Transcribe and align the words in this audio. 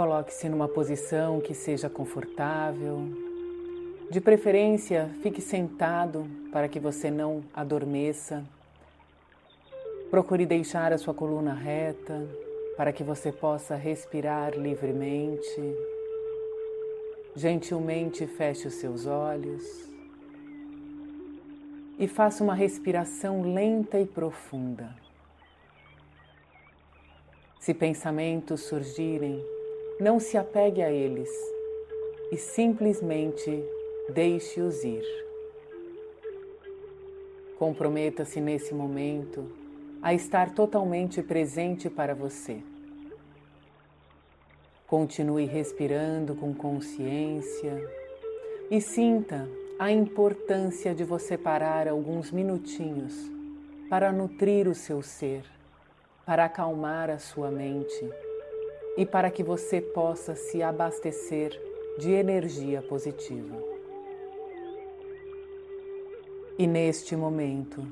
Coloque-se 0.00 0.48
numa 0.48 0.66
posição 0.66 1.42
que 1.42 1.52
seja 1.52 1.90
confortável. 1.90 3.06
De 4.10 4.18
preferência, 4.18 5.10
fique 5.20 5.42
sentado 5.42 6.26
para 6.50 6.70
que 6.70 6.80
você 6.80 7.10
não 7.10 7.44
adormeça. 7.52 8.42
Procure 10.10 10.46
deixar 10.46 10.90
a 10.90 10.96
sua 10.96 11.12
coluna 11.12 11.52
reta 11.52 12.26
para 12.78 12.94
que 12.94 13.04
você 13.04 13.30
possa 13.30 13.74
respirar 13.76 14.58
livremente. 14.58 15.60
Gentilmente 17.36 18.26
feche 18.26 18.68
os 18.68 18.76
seus 18.76 19.04
olhos 19.04 19.62
e 21.98 22.08
faça 22.08 22.42
uma 22.42 22.54
respiração 22.54 23.52
lenta 23.52 24.00
e 24.00 24.06
profunda. 24.06 24.96
Se 27.58 27.74
pensamentos 27.74 28.62
surgirem, 28.62 29.44
não 30.00 30.18
se 30.18 30.38
apegue 30.38 30.82
a 30.82 30.90
eles 30.90 31.30
e 32.32 32.36
simplesmente 32.38 33.62
deixe-os 34.08 34.82
ir. 34.82 35.04
Comprometa-se 37.58 38.40
nesse 38.40 38.74
momento 38.74 39.44
a 40.00 40.14
estar 40.14 40.54
totalmente 40.54 41.22
presente 41.22 41.90
para 41.90 42.14
você. 42.14 42.62
Continue 44.86 45.44
respirando 45.44 46.34
com 46.34 46.54
consciência 46.54 47.86
e 48.70 48.80
sinta 48.80 49.46
a 49.78 49.92
importância 49.92 50.94
de 50.94 51.04
você 51.04 51.36
parar 51.36 51.86
alguns 51.86 52.30
minutinhos 52.30 53.30
para 53.90 54.10
nutrir 54.10 54.66
o 54.66 54.74
seu 54.74 55.02
ser, 55.02 55.44
para 56.24 56.46
acalmar 56.46 57.10
a 57.10 57.18
sua 57.18 57.50
mente 57.50 58.10
e 59.00 59.06
para 59.06 59.30
que 59.30 59.42
você 59.42 59.80
possa 59.80 60.34
se 60.34 60.62
abastecer 60.62 61.58
de 61.96 62.10
energia 62.12 62.82
positiva. 62.82 63.56
E 66.58 66.66
neste 66.66 67.16
momento, 67.16 67.82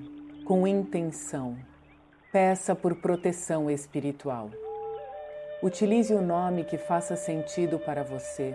com 0.44 0.66
intenção, 0.66 1.56
peça 2.30 2.76
por 2.76 2.94
proteção 2.96 3.70
espiritual. 3.70 4.50
Utilize 5.62 6.12
o 6.12 6.20
nome 6.20 6.64
que 6.64 6.76
faça 6.76 7.16
sentido 7.16 7.78
para 7.78 8.02
você, 8.02 8.54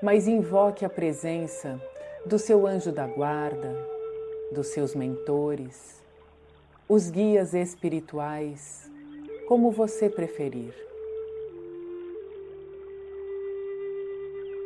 mas 0.00 0.28
invoque 0.28 0.84
a 0.84 0.88
presença 0.88 1.82
do 2.24 2.38
seu 2.38 2.64
anjo 2.64 2.92
da 2.92 3.08
guarda, 3.08 3.76
dos 4.52 4.68
seus 4.68 4.94
mentores, 4.94 6.00
os 6.88 7.10
guias 7.10 7.54
espirituais, 7.54 8.88
como 9.48 9.72
você 9.72 10.08
preferir. 10.08 10.91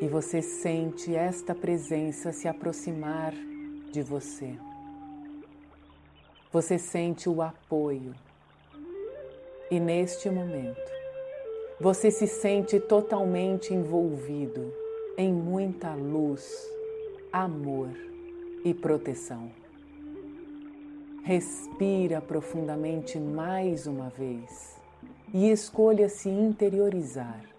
E 0.01 0.07
você 0.07 0.43
sente 0.43 1.15
esta 1.15 1.55
presença 1.55 2.33
se 2.33 2.47
aproximar 2.47 3.33
de 3.91 4.03
você. 4.03 4.55
Você 6.53 6.79
sente 6.79 7.29
o 7.29 7.41
apoio 7.41 8.15
e 9.71 9.81
neste 9.81 10.29
momento 10.29 10.93
você 11.81 12.11
se 12.11 12.27
sente 12.27 12.79
totalmente 12.79 13.73
envolvido 13.73 14.73
em 15.17 15.33
muita 15.33 15.95
luz, 15.95 16.47
amor 17.33 17.91
e 18.65 18.75
proteção. 18.75 19.51
Respira 21.23 22.21
profundamente 22.21 23.19
mais 23.19 23.87
uma 23.87 24.11
vez 24.11 24.77
e 25.35 25.51
escolha 25.51 26.09
se 26.09 26.29
interiorizar 26.29 27.56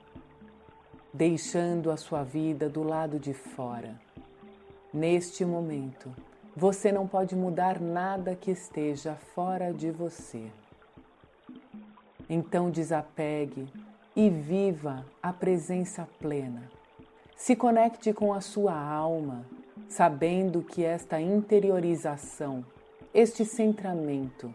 deixando 1.17 1.89
a 1.89 1.97
sua 1.97 2.21
vida 2.21 2.69
do 2.69 2.83
lado 2.83 3.19
de 3.19 3.33
fora. 3.33 3.99
Neste 4.93 5.43
momento, 5.43 6.13
você 6.55 6.91
não 6.91 7.07
pode 7.07 7.35
mudar 7.35 7.81
nada 7.81 8.35
que 8.35 8.51
esteja 8.51 9.15
fora 9.33 9.73
de 9.73 9.89
você. 9.89 10.45
Então 12.29 12.69
desapegue 12.69 13.67
e 14.15 14.29
viva 14.29 15.03
a 15.21 15.33
presença 15.33 16.07
plena. 16.19 16.69
Se 17.35 17.55
conecte 17.55 18.13
com 18.13 18.31
a 18.31 18.39
sua 18.39 18.79
alma, 18.79 19.43
sabendo 19.89 20.61
que 20.61 20.83
esta 20.83 21.19
interiorização, 21.19 22.63
este 23.11 23.43
centramento, 23.43 24.53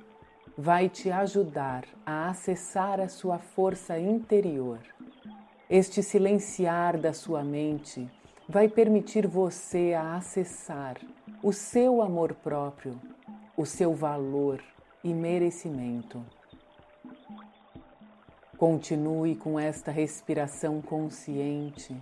vai 0.57 0.89
te 0.89 1.11
ajudar 1.11 1.85
a 2.07 2.29
acessar 2.29 3.01
a 3.01 3.09
sua 3.09 3.41
força 3.41 3.99
interior 3.99 4.79
este 5.75 6.03
silenciar 6.03 6.99
da 6.99 7.15
sua 7.15 7.43
mente 7.43 8.07
vai 8.47 8.69
permitir 8.69 9.27
você 9.27 9.95
a 9.95 10.17
acessar 10.17 11.01
o 11.43 11.51
seu 11.51 12.03
amor 12.03 12.35
próprio, 12.35 13.01
o 13.57 13.65
seu 13.65 13.95
valor 13.95 14.63
e 15.03 15.15
merecimento. 15.15 16.23
Continue 18.59 19.35
com 19.35 19.59
esta 19.59 19.91
respiração 19.91 20.83
consciente 20.83 21.97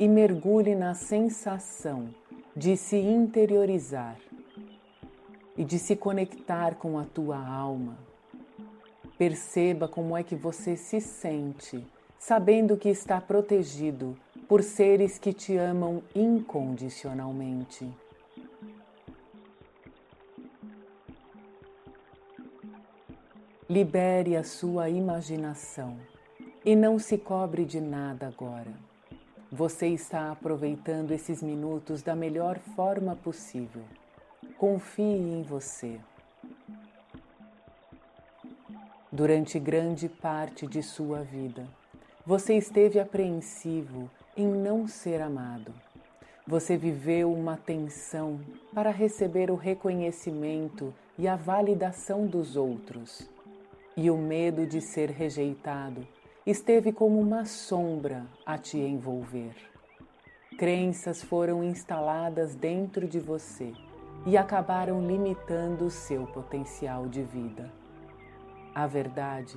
e 0.00 0.08
mergulhe 0.08 0.74
na 0.74 0.94
sensação 0.94 2.08
de 2.56 2.78
se 2.78 2.96
interiorizar 2.96 4.16
e 5.54 5.62
de 5.66 5.78
se 5.78 5.94
conectar 5.94 6.76
com 6.76 6.98
a 6.98 7.04
tua 7.04 7.36
alma. 7.46 7.98
Perceba 9.18 9.86
como 9.86 10.16
é 10.16 10.22
que 10.22 10.34
você 10.34 10.78
se 10.78 10.98
sente 10.98 11.86
sabendo 12.18 12.76
que 12.76 12.88
está 12.88 13.20
protegido 13.20 14.16
por 14.48 14.62
seres 14.62 15.18
que 15.18 15.32
te 15.32 15.56
amam 15.56 16.02
incondicionalmente. 16.14 17.88
Libere 23.68 24.36
a 24.36 24.44
sua 24.44 24.88
imaginação 24.88 25.96
e 26.64 26.76
não 26.76 26.98
se 26.98 27.18
cobre 27.18 27.64
de 27.64 27.80
nada 27.80 28.28
agora. 28.28 28.72
Você 29.50 29.88
está 29.88 30.30
aproveitando 30.30 31.12
esses 31.12 31.42
minutos 31.42 32.02
da 32.02 32.14
melhor 32.14 32.58
forma 32.76 33.16
possível. 33.16 33.82
Confie 34.56 35.02
em 35.02 35.42
você. 35.42 36.00
Durante 39.10 39.58
grande 39.58 40.08
parte 40.08 40.66
de 40.66 40.82
sua 40.82 41.22
vida, 41.22 41.66
você 42.26 42.56
esteve 42.56 42.98
apreensivo 42.98 44.10
em 44.36 44.48
não 44.48 44.88
ser 44.88 45.22
amado. 45.22 45.72
Você 46.44 46.76
viveu 46.76 47.32
uma 47.32 47.56
tensão 47.56 48.40
para 48.74 48.90
receber 48.90 49.48
o 49.48 49.54
reconhecimento 49.54 50.92
e 51.16 51.28
a 51.28 51.36
validação 51.36 52.26
dos 52.26 52.56
outros. 52.56 53.30
E 53.96 54.10
o 54.10 54.18
medo 54.18 54.66
de 54.66 54.80
ser 54.80 55.08
rejeitado 55.08 56.04
esteve 56.44 56.92
como 56.92 57.20
uma 57.20 57.44
sombra 57.44 58.26
a 58.44 58.58
te 58.58 58.76
envolver. 58.76 59.54
Crenças 60.58 61.22
foram 61.22 61.62
instaladas 61.62 62.56
dentro 62.56 63.06
de 63.06 63.20
você 63.20 63.72
e 64.26 64.36
acabaram 64.36 65.06
limitando 65.06 65.84
o 65.84 65.90
seu 65.90 66.26
potencial 66.26 67.06
de 67.06 67.22
vida. 67.22 67.70
A 68.74 68.84
verdade 68.86 69.56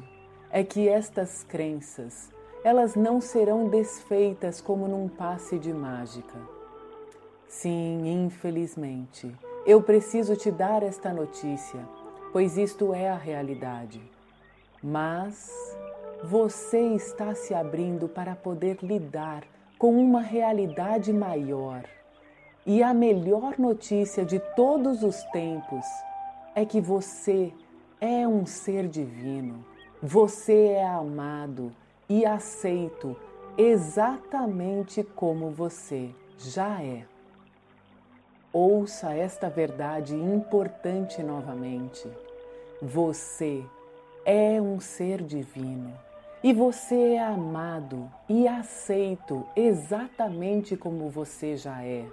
é 0.51 0.63
que 0.63 0.87
estas 0.87 1.43
crenças 1.43 2.31
elas 2.63 2.95
não 2.95 3.21
serão 3.21 3.67
desfeitas 3.69 4.59
como 4.59 4.87
num 4.87 5.07
passe 5.07 5.57
de 5.57 5.73
mágica. 5.73 6.37
Sim, 7.47 8.07
infelizmente, 8.07 9.33
eu 9.65 9.81
preciso 9.81 10.35
te 10.35 10.51
dar 10.51 10.83
esta 10.83 11.13
notícia, 11.13 11.79
pois 12.31 12.57
isto 12.57 12.93
é 12.93 13.09
a 13.09 13.15
realidade. 13.15 14.01
Mas 14.83 15.77
você 16.23 16.79
está 16.95 17.33
se 17.33 17.53
abrindo 17.53 18.07
para 18.07 18.35
poder 18.35 18.77
lidar 18.83 19.43
com 19.77 19.97
uma 19.97 20.21
realidade 20.21 21.13
maior. 21.13 21.83
E 22.65 22.83
a 22.83 22.93
melhor 22.93 23.57
notícia 23.57 24.25
de 24.25 24.39
todos 24.55 25.01
os 25.01 25.23
tempos 25.31 25.85
é 26.53 26.65
que 26.65 26.81
você 26.81 27.53
é 28.01 28.27
um 28.27 28.45
ser 28.45 28.87
divino, 28.87 29.65
você 30.01 30.67
é 30.67 30.85
amado 30.85 31.71
e 32.09 32.25
aceito 32.25 33.15
exatamente 33.55 35.03
como 35.03 35.51
você 35.51 36.09
já 36.37 36.81
é. 36.81 37.05
Ouça 38.51 39.13
esta 39.13 39.47
verdade 39.47 40.15
importante 40.15 41.21
novamente. 41.21 42.09
Você 42.81 43.63
é 44.25 44.59
um 44.59 44.79
ser 44.79 45.21
divino 45.21 45.93
e 46.41 46.51
você 46.51 47.13
é 47.13 47.19
amado 47.19 48.09
e 48.27 48.47
aceito 48.47 49.45
exatamente 49.55 50.75
como 50.75 51.09
você 51.09 51.55
já 51.55 51.83
é. 51.83 52.07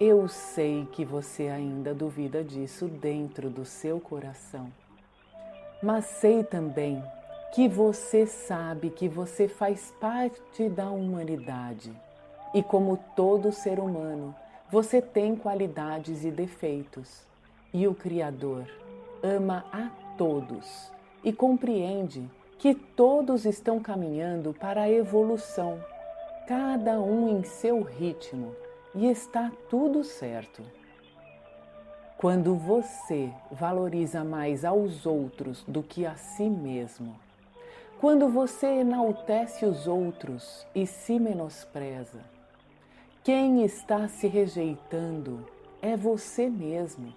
Eu 0.00 0.26
sei 0.26 0.86
que 0.92 1.04
você 1.04 1.48
ainda 1.48 1.94
duvida 1.94 2.42
disso 2.42 2.88
dentro 2.88 3.48
do 3.48 3.64
seu 3.64 4.00
coração, 4.00 4.70
mas 5.82 6.06
sei 6.06 6.42
também 6.42 7.02
que 7.52 7.68
você 7.68 8.26
sabe 8.26 8.90
que 8.90 9.08
você 9.08 9.48
faz 9.48 9.92
parte 10.00 10.68
da 10.68 10.90
humanidade 10.90 11.92
e, 12.52 12.62
como 12.62 12.98
todo 13.14 13.52
ser 13.52 13.78
humano, 13.78 14.34
você 14.70 15.00
tem 15.00 15.36
qualidades 15.36 16.24
e 16.24 16.30
defeitos. 16.30 17.24
E 17.72 17.86
o 17.86 17.94
Criador 17.94 18.66
ama 19.22 19.64
a 19.72 19.90
todos 20.16 20.90
e 21.22 21.32
compreende 21.32 22.28
que 22.58 22.74
todos 22.74 23.44
estão 23.44 23.80
caminhando 23.80 24.54
para 24.54 24.82
a 24.82 24.90
evolução, 24.90 25.78
cada 26.46 27.00
um 27.00 27.38
em 27.38 27.42
seu 27.44 27.82
ritmo, 27.82 28.54
e 28.94 29.10
está 29.10 29.52
tudo 29.68 30.02
certo. 30.02 30.62
Quando 32.16 32.54
você 32.54 33.30
valoriza 33.52 34.24
mais 34.24 34.64
aos 34.64 35.04
outros 35.04 35.62
do 35.68 35.82
que 35.82 36.06
a 36.06 36.16
si 36.16 36.48
mesmo, 36.48 37.14
quando 38.00 38.28
você 38.28 38.66
enaltece 38.66 39.64
os 39.64 39.86
outros 39.86 40.66
e 40.74 40.86
se 40.86 41.18
menospreza, 41.18 42.20
quem 43.24 43.64
está 43.64 44.06
se 44.06 44.26
rejeitando 44.26 45.46
é 45.80 45.96
você 45.96 46.48
mesmo. 46.48 47.12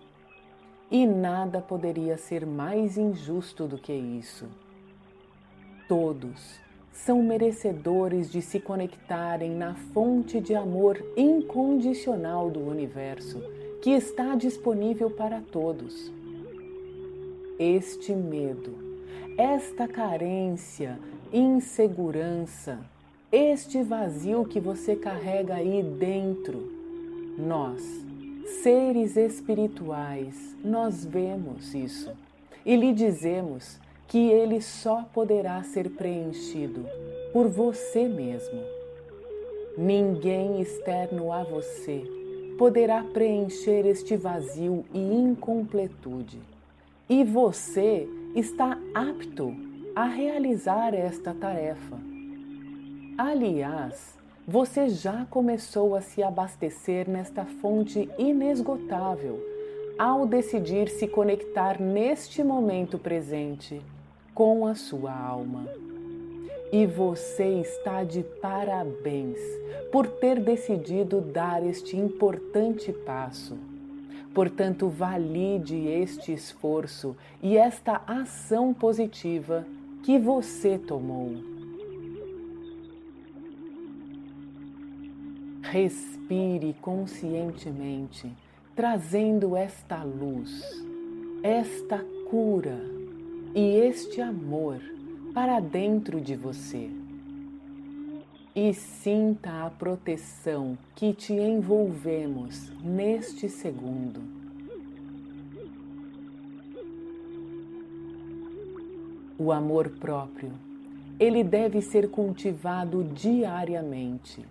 E 0.89 1.05
nada 1.05 1.61
poderia 1.61 2.17
ser 2.17 2.45
mais 2.45 2.97
injusto 2.97 3.67
do 3.67 3.77
que 3.77 3.93
isso. 3.93 4.47
Todos 5.87 6.59
são 6.91 7.21
merecedores 7.21 8.31
de 8.31 8.41
se 8.41 8.59
conectarem 8.59 9.51
na 9.51 9.75
fonte 9.93 10.39
de 10.39 10.55
amor 10.55 10.97
incondicional 11.15 12.49
do 12.49 12.59
universo 12.59 13.39
que 13.81 13.91
está 13.91 14.35
disponível 14.35 15.11
para 15.11 15.41
todos. 15.41 16.11
Este 17.59 18.13
medo, 18.13 18.88
esta 19.37 19.87
carência, 19.87 20.99
insegurança, 21.31 22.79
este 23.31 23.81
vazio 23.83 24.45
que 24.45 24.59
você 24.59 24.95
carrega 24.95 25.55
aí 25.55 25.83
dentro, 25.83 26.71
nós, 27.37 27.81
seres 28.63 29.15
espirituais, 29.15 30.55
nós 30.63 31.05
vemos 31.05 31.73
isso 31.73 32.11
e 32.65 32.75
lhe 32.75 32.91
dizemos 32.91 33.79
que 34.07 34.29
ele 34.29 34.59
só 34.61 35.05
poderá 35.13 35.61
ser 35.63 35.91
preenchido 35.91 36.85
por 37.31 37.47
você 37.47 38.07
mesmo. 38.07 38.59
Ninguém 39.77 40.59
externo 40.59 41.31
a 41.31 41.43
você 41.43 42.03
poderá 42.57 43.01
preencher 43.03 43.85
este 43.85 44.17
vazio 44.17 44.83
e 44.93 44.99
incompletude. 44.99 46.39
E 47.07 47.23
você 47.23 48.05
está 48.35 48.77
apto 48.93 49.55
a 49.95 50.05
realizar 50.05 50.93
esta 50.93 51.33
tarefa. 51.33 51.97
Aliás, 53.17 54.17
você 54.47 54.89
já 54.89 55.25
começou 55.29 55.95
a 55.95 56.01
se 56.01 56.23
abastecer 56.23 57.09
nesta 57.09 57.45
fonte 57.45 58.09
inesgotável 58.17 59.39
ao 59.97 60.25
decidir 60.25 60.89
se 60.89 61.07
conectar 61.07 61.81
neste 61.81 62.43
momento 62.43 62.97
presente 62.97 63.81
com 64.33 64.65
a 64.65 64.73
sua 64.73 65.13
alma. 65.13 65.67
E 66.71 66.85
você 66.85 67.61
está 67.61 68.03
de 68.03 68.23
parabéns 68.41 69.39
por 69.91 70.07
ter 70.07 70.39
decidido 70.39 71.19
dar 71.19 71.65
este 71.65 71.97
importante 71.97 72.93
passo. 72.93 73.68
Portanto, 74.33 74.87
valide 74.87 75.75
este 75.87 76.31
esforço 76.31 77.15
e 77.41 77.57
esta 77.57 78.01
ação 78.05 78.73
positiva 78.73 79.65
que 80.03 80.17
você 80.19 80.77
tomou. 80.77 81.31
Respire 85.61 86.75
conscientemente, 86.81 88.31
trazendo 88.75 89.55
esta 89.55 90.03
luz, 90.03 90.63
esta 91.43 92.03
cura 92.29 92.79
e 93.53 93.77
este 93.77 94.21
amor 94.21 94.79
para 95.33 95.59
dentro 95.59 96.21
de 96.21 96.35
você. 96.35 96.98
E 98.61 98.73
sinta 98.73 99.65
a 99.65 99.69
proteção 99.69 100.77
que 100.93 101.13
te 101.13 101.31
envolvemos 101.31 102.69
neste 102.83 103.47
segundo. 103.47 104.19
O 109.37 109.53
amor 109.53 109.87
próprio, 109.91 110.51
ele 111.17 111.41
deve 111.41 111.81
ser 111.81 112.09
cultivado 112.09 113.01
diariamente. 113.01 114.45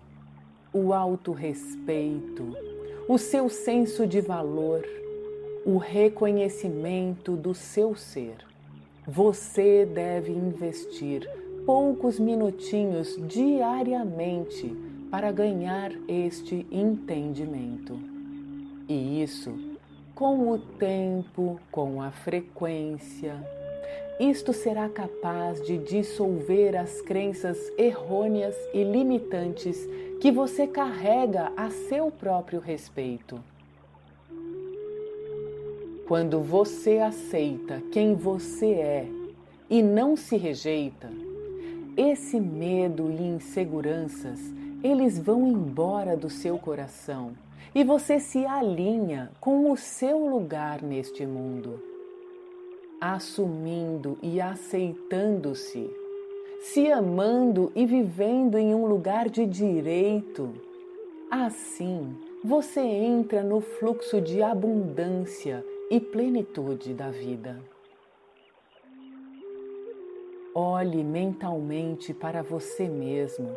O 0.73 0.91
autorrespeito, 0.91 2.57
o 3.07 3.19
seu 3.19 3.47
senso 3.47 4.07
de 4.07 4.21
valor, 4.21 4.83
o 5.63 5.77
reconhecimento 5.77 7.35
do 7.35 7.53
seu 7.53 7.95
ser. 7.95 8.37
Você 9.07 9.85
deve 9.85 10.31
investir 10.31 11.29
poucos 11.65 12.19
minutinhos 12.19 13.15
diariamente 13.27 14.75
para 15.09 15.31
ganhar 15.31 15.91
este 16.07 16.65
entendimento. 16.71 17.99
E 18.87 19.21
isso 19.21 19.69
com 20.19 20.49
o 20.51 20.59
tempo, 20.59 21.57
com 21.71 22.01
a 22.01 22.11
frequência. 22.11 23.41
Isto 24.19 24.51
será 24.51 24.89
capaz 24.89 25.65
de 25.65 25.77
dissolver 25.77 26.75
as 26.75 27.01
crenças 27.01 27.57
errôneas 27.77 28.53
e 28.73 28.83
limitantes 28.83 29.87
que 30.19 30.29
você 30.29 30.67
carrega 30.67 31.53
a 31.55 31.69
seu 31.69 32.11
próprio 32.11 32.59
respeito. 32.59 33.41
Quando 36.05 36.41
você 36.41 36.97
aceita 36.97 37.81
quem 37.93 38.13
você 38.13 38.71
é 38.73 39.07
e 39.69 39.81
não 39.81 40.17
se 40.17 40.35
rejeita, 40.35 41.09
esse 41.97 42.39
medo 42.39 43.11
e 43.11 43.21
inseguranças, 43.21 44.39
eles 44.83 45.19
vão 45.19 45.47
embora 45.47 46.15
do 46.15 46.29
seu 46.29 46.57
coração 46.57 47.33
e 47.73 47.83
você 47.83 48.19
se 48.19 48.45
alinha 48.45 49.31
com 49.39 49.71
o 49.71 49.77
seu 49.77 50.27
lugar 50.27 50.81
neste 50.81 51.25
mundo, 51.25 51.81
assumindo 52.99 54.17
e 54.21 54.41
aceitando-se, 54.41 55.89
se 56.61 56.91
amando 56.91 57.71
e 57.75 57.85
vivendo 57.85 58.57
em 58.57 58.73
um 58.73 58.85
lugar 58.85 59.29
de 59.29 59.45
direito. 59.45 60.49
Assim, 61.29 62.15
você 62.43 62.79
entra 62.79 63.43
no 63.43 63.61
fluxo 63.61 64.19
de 64.19 64.41
abundância 64.41 65.63
e 65.91 65.99
plenitude 65.99 66.93
da 66.93 67.09
vida. 67.09 67.59
Olhe 70.61 71.05
mentalmente 71.05 72.13
para 72.13 72.43
você 72.43 72.89
mesmo 72.89 73.49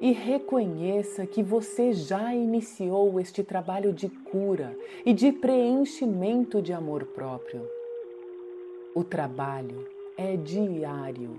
e 0.00 0.10
reconheça 0.10 1.24
que 1.24 1.44
você 1.44 1.92
já 1.92 2.34
iniciou 2.34 3.20
este 3.20 3.44
trabalho 3.44 3.92
de 3.92 4.08
cura 4.08 4.76
e 5.06 5.12
de 5.12 5.30
preenchimento 5.30 6.60
de 6.60 6.72
amor 6.72 7.04
próprio. 7.04 7.64
O 8.96 9.04
trabalho 9.04 9.86
é 10.16 10.36
diário, 10.36 11.36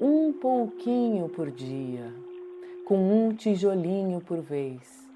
um 0.00 0.32
pouquinho 0.32 1.28
por 1.28 1.50
dia, 1.50 2.10
com 2.86 2.96
um 2.96 3.34
tijolinho 3.34 4.22
por 4.22 4.40
vez, 4.40 5.06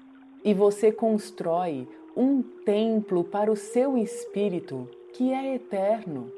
e 0.43 0.53
você 0.53 0.91
constrói 0.91 1.87
um 2.15 2.43
templo 2.63 3.23
para 3.23 3.51
o 3.51 3.55
seu 3.55 3.97
espírito 3.97 4.87
que 5.11 5.33
é 5.33 5.55
eterno. 5.55 6.31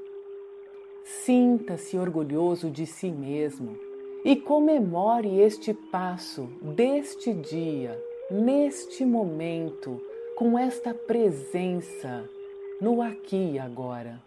Sinta-se 1.08 1.98
orgulhoso 1.98 2.70
de 2.70 2.86
si 2.86 3.10
mesmo 3.10 3.78
e 4.26 4.36
comemore 4.36 5.40
este 5.40 5.74
passo 5.74 6.50
deste 6.62 7.34
dia, 7.34 7.98
neste 8.30 9.06
momento, 9.06 10.02
com 10.36 10.60
esta 10.60 10.94
presença 10.94 12.30
no 12.82 13.02
aqui 13.02 13.54
e 13.54 13.58
agora. 13.58 14.22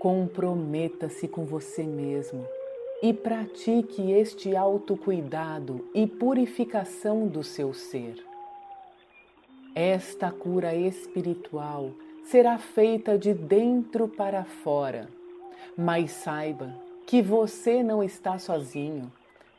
Comprometa-se 0.00 1.28
com 1.28 1.44
você 1.44 1.84
mesmo 1.84 2.44
e 3.00 3.14
pratique 3.14 4.10
este 4.10 4.56
autocuidado 4.56 5.86
e 5.94 6.08
purificação 6.08 7.28
do 7.28 7.44
seu 7.44 7.72
ser. 7.72 8.16
Esta 9.76 10.32
cura 10.32 10.74
espiritual 10.74 11.92
será 12.24 12.58
feita 12.58 13.18
de 13.18 13.32
dentro 13.34 14.08
para 14.08 14.44
fora, 14.44 15.08
mas 15.76 16.10
saiba 16.10 16.74
que 17.06 17.20
você 17.20 17.82
não 17.82 18.02
está 18.02 18.38
sozinho. 18.38 19.12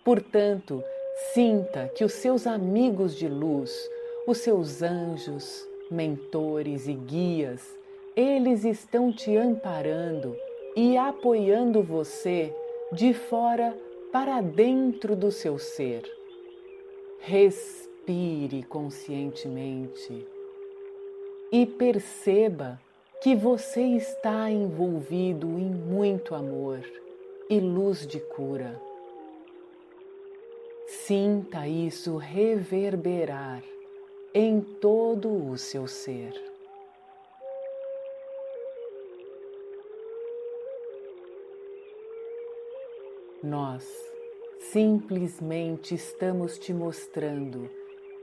Portanto, 0.04 0.84
sinta 1.34 1.90
que 1.96 2.04
os 2.04 2.14
seus 2.14 2.46
amigos 2.48 3.16
de 3.16 3.28
luz, 3.28 3.72
os 4.28 4.40
seus 4.40 4.82
anjos, 4.82 5.66
mentores 5.90 6.88
e 6.88 6.94
guias 6.94 7.76
eles 8.16 8.64
estão 8.64 9.12
te 9.12 9.36
amparando 9.36 10.36
e 10.76 10.98
apoiando 10.98 11.84
você 11.84 12.56
de 12.92 13.14
fora 13.14 13.78
para 14.12 14.40
dentro 14.40 15.16
do 15.16 15.32
seu 15.32 15.60
ser. 15.60 16.10
Respire 17.20 18.64
conscientemente 18.64 20.26
e 21.52 21.66
perceba 21.66 22.80
que 23.22 23.36
você 23.36 23.82
está 23.82 24.50
envolvido 24.50 25.48
em 25.48 25.70
muito 25.70 26.36
amor 26.36 26.80
e 27.50 27.60
luz 27.60 28.06
de 28.06 28.20
cura. 28.20 28.80
Sinta 30.88 31.68
isso 31.68 32.18
reverberar 32.18 33.64
em 34.34 34.62
todo 34.62 35.50
o 35.50 35.58
seu 35.58 35.88
ser. 35.88 36.34
Nós 43.42 43.88
simplesmente 44.60 45.96
estamos 45.96 46.58
te 46.58 46.74
mostrando 46.74 47.70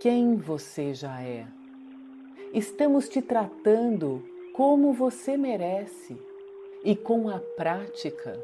quem 0.00 0.36
você 0.36 0.92
já 0.92 1.22
é. 1.22 1.61
Estamos 2.52 3.08
te 3.08 3.22
tratando 3.22 4.22
como 4.52 4.92
você 4.92 5.38
merece 5.38 6.14
e 6.84 6.94
com 6.94 7.30
a 7.30 7.38
prática, 7.38 8.38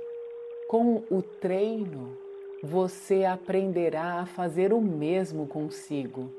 com 0.67 1.05
o 1.11 1.21
treino, 1.21 2.17
você 2.63 3.27
aprenderá 3.27 4.21
a 4.21 4.25
fazer 4.25 4.73
o 4.73 4.81
mesmo 4.81 5.47
consigo. 5.47 6.33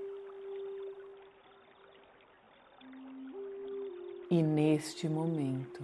E 4.32 4.42
neste 4.42 5.08
momento, 5.08 5.84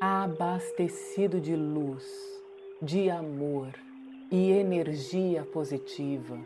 abastecido 0.00 1.40
de 1.40 1.54
luz, 1.54 2.04
de 2.82 3.08
amor 3.08 3.72
e 4.32 4.50
energia 4.50 5.44
positiva. 5.44 6.36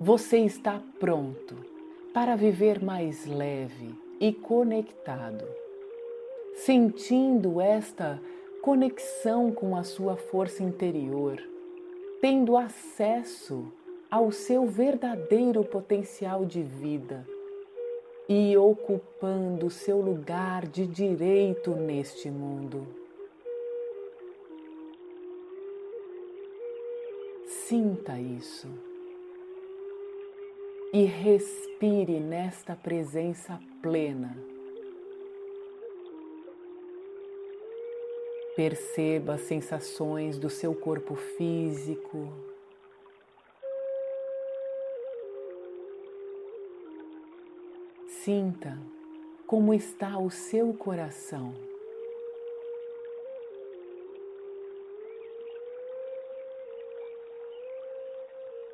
Você 0.00 0.38
está 0.38 0.82
pronto 0.98 1.77
para 2.18 2.34
viver 2.34 2.82
mais 2.82 3.26
leve 3.26 3.94
e 4.18 4.32
conectado, 4.32 5.44
sentindo 6.56 7.60
esta 7.60 8.20
conexão 8.60 9.52
com 9.52 9.76
a 9.76 9.84
sua 9.84 10.16
força 10.16 10.64
interior, 10.64 11.40
tendo 12.20 12.56
acesso 12.56 13.72
ao 14.10 14.32
seu 14.32 14.66
verdadeiro 14.66 15.62
potencial 15.62 16.44
de 16.44 16.60
vida 16.60 17.24
e 18.28 18.56
ocupando 18.56 19.70
seu 19.70 20.00
lugar 20.00 20.66
de 20.66 20.88
direito 20.88 21.70
neste 21.70 22.28
mundo. 22.28 22.84
Sinta 27.46 28.18
isso 28.18 28.87
e 30.92 31.04
respire 31.04 32.18
nesta 32.18 32.74
presença 32.74 33.60
plena. 33.82 34.36
Perceba 38.56 39.34
as 39.34 39.42
sensações 39.42 40.38
do 40.38 40.48
seu 40.48 40.74
corpo 40.74 41.14
físico. 41.14 42.32
Sinta 48.24 48.78
como 49.46 49.72
está 49.72 50.18
o 50.18 50.30
seu 50.30 50.74
coração. 50.74 51.54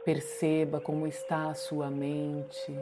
Perceba 0.04 0.82
como 0.82 1.06
está 1.06 1.48
a 1.48 1.54
sua 1.54 1.90
mente. 1.90 2.78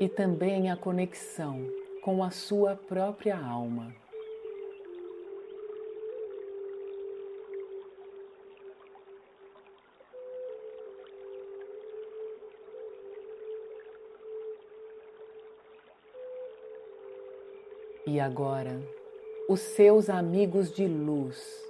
E 0.00 0.08
também 0.08 0.68
a 0.68 0.76
conexão 0.76 1.70
com 2.02 2.24
a 2.24 2.30
sua 2.30 2.74
própria 2.74 3.38
alma. 3.38 3.94
E 18.04 18.18
agora, 18.18 18.82
os 19.48 19.60
seus 19.60 20.10
amigos 20.10 20.72
de 20.72 20.88
luz 20.88 21.67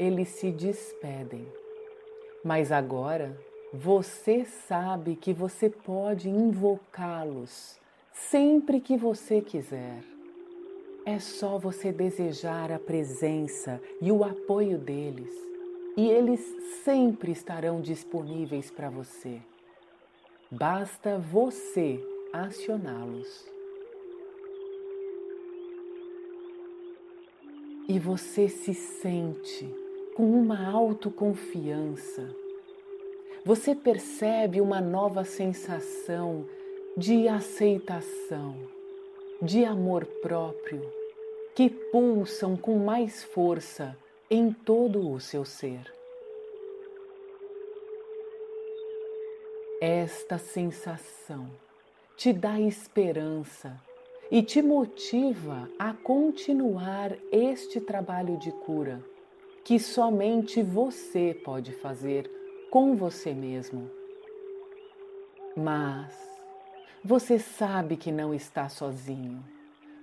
eles 0.00 0.28
se 0.28 0.50
despedem. 0.50 1.46
Mas 2.42 2.72
agora 2.72 3.38
você 3.70 4.46
sabe 4.46 5.14
que 5.14 5.30
você 5.30 5.68
pode 5.68 6.30
invocá-los 6.30 7.78
sempre 8.14 8.80
que 8.80 8.96
você 8.96 9.42
quiser. 9.42 10.02
É 11.04 11.18
só 11.18 11.58
você 11.58 11.92
desejar 11.92 12.72
a 12.72 12.78
presença 12.78 13.78
e 14.00 14.10
o 14.10 14.24
apoio 14.24 14.78
deles, 14.78 15.34
e 15.98 16.08
eles 16.08 16.40
sempre 16.82 17.32
estarão 17.32 17.82
disponíveis 17.82 18.70
para 18.70 18.88
você. 18.88 19.38
Basta 20.50 21.18
você 21.18 22.02
acioná-los. 22.32 23.46
E 27.88 27.98
você 27.98 28.48
se 28.48 28.72
sente 28.72 29.79
com 30.14 30.24
uma 30.24 30.68
autoconfiança. 30.70 32.28
Você 33.44 33.74
percebe 33.74 34.60
uma 34.60 34.80
nova 34.80 35.24
sensação 35.24 36.46
de 36.96 37.28
aceitação, 37.28 38.54
de 39.40 39.64
amor 39.64 40.04
próprio, 40.20 40.82
que 41.54 41.70
pulsam 41.70 42.56
com 42.56 42.78
mais 42.78 43.22
força 43.22 43.96
em 44.30 44.52
todo 44.52 45.10
o 45.10 45.18
seu 45.18 45.44
ser. 45.44 45.92
Esta 49.80 50.36
sensação 50.36 51.50
te 52.16 52.32
dá 52.32 52.60
esperança 52.60 53.80
e 54.30 54.42
te 54.42 54.60
motiva 54.60 55.70
a 55.78 55.94
continuar 55.94 57.16
este 57.32 57.80
trabalho 57.80 58.36
de 58.36 58.52
cura 58.52 59.02
que 59.64 59.78
somente 59.78 60.62
você 60.62 61.38
pode 61.44 61.72
fazer 61.72 62.30
com 62.70 62.96
você 62.96 63.32
mesmo. 63.32 63.90
Mas 65.56 66.14
você 67.04 67.38
sabe 67.38 67.96
que 67.96 68.12
não 68.12 68.34
está 68.34 68.68
sozinho. 68.68 69.42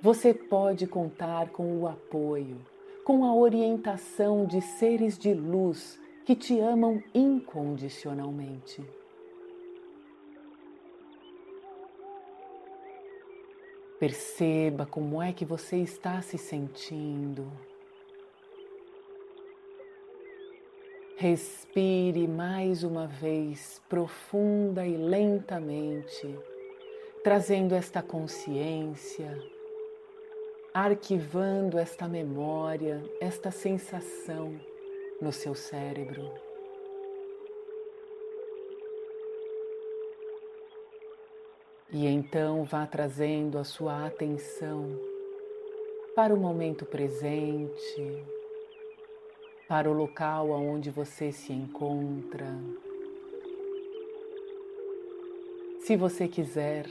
Você 0.02 0.34
pode 0.34 0.86
contar 0.86 1.50
com 1.50 1.80
o 1.80 1.88
apoio, 1.88 2.60
com 3.04 3.24
a 3.24 3.34
orientação 3.34 4.46
de 4.46 4.62
seres 4.62 5.18
de 5.18 5.34
luz 5.34 6.00
que 6.26 6.36
te 6.36 6.60
amam 6.60 7.02
incondicionalmente. 7.14 8.84
Perceba 14.00 14.86
como 14.86 15.22
é 15.22 15.34
que 15.34 15.44
você 15.44 15.78
está 15.78 16.22
se 16.22 16.38
sentindo. 16.38 17.52
Respire 21.20 22.28
mais 22.28 22.84
uma 22.84 23.08
vez, 23.08 23.82
profunda 23.90 24.86
e 24.86 24.96
lentamente, 24.96 26.38
trazendo 27.24 27.74
esta 27.74 28.04
consciência, 28.04 29.36
arquivando 30.72 31.80
esta 31.80 32.08
memória, 32.08 33.04
esta 33.20 33.50
sensação 33.50 34.62
no 35.20 35.34
seu 35.34 35.56
cérebro. 35.56 36.32
E 41.92 42.06
então 42.06 42.64
vá 42.64 42.86
trazendo 42.86 43.58
a 43.58 43.64
sua 43.64 44.06
atenção 44.06 44.88
para 46.16 46.32
o 46.32 46.38
momento 46.38 46.86
presente, 46.86 48.37
para 49.68 49.90
o 49.90 49.94
local 49.94 50.50
onde 50.52 50.90
você 50.90 51.32
se 51.32 51.52
encontra. 51.52 52.58
Se 55.82 55.96
você 55.96 56.28
quiser, 56.28 56.86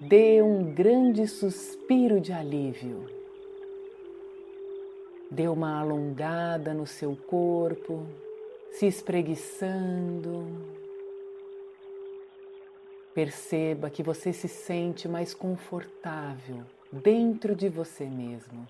dê 0.00 0.42
um 0.42 0.74
grande 0.74 1.26
suspiro 1.26 2.20
de 2.20 2.32
alívio. 2.32 3.06
Dê 5.30 5.46
uma 5.46 5.78
alongada 5.80 6.74
no 6.74 6.86
seu 6.86 7.14
corpo, 7.14 8.06
se 8.70 8.86
espreguiçando. 8.86 10.46
Perceba 13.14 13.90
que 13.90 14.02
você 14.02 14.32
se 14.32 14.48
sente 14.48 15.08
mais 15.08 15.34
confortável 15.34 16.64
dentro 16.92 17.54
de 17.54 17.68
você 17.68 18.06
mesmo. 18.06 18.66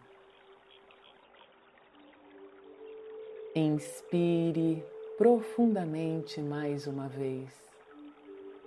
Inspire 3.58 4.84
profundamente 5.16 6.40
mais 6.40 6.86
uma 6.86 7.08
vez. 7.08 7.50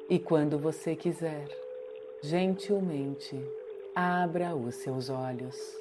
E 0.10 0.19
quando 0.19 0.60
você 0.60 0.98
quiser, 0.98 1.48
gentilmente, 2.21 3.39
abra 3.95 4.53
os 4.53 4.75
seus 4.75 5.10
olhos. 5.10 5.80